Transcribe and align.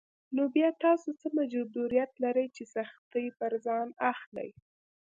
نو 0.35 0.43
بيا 0.55 0.69
تاسو 0.83 1.09
څه 1.19 1.27
مجبوريت 1.37 2.11
لرئ 2.23 2.47
چې 2.55 2.63
سختۍ 2.75 3.25
پر 3.39 3.51
ځان 3.65 3.87
اخلئ. 4.11 4.49